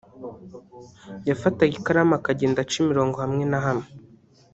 yafataga 1.29 1.73
ikaramu 1.79 2.13
akagenda 2.19 2.59
aca 2.63 2.75
imirongo 2.83 3.15
hamwe 3.23 3.43
na 3.51 3.59
hamwe 3.65 3.87